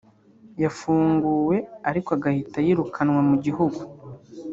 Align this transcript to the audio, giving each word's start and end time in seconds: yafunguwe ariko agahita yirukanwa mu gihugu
yafunguwe 0.63 1.55
ariko 1.89 2.09
agahita 2.17 2.57
yirukanwa 2.65 3.21
mu 3.29 3.35
gihugu 3.43 3.81